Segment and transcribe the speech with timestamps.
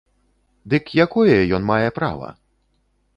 [0.73, 2.29] Дык якое ён мае права?